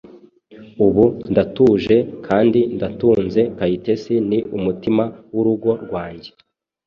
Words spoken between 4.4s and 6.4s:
umutima w’urugo rwange,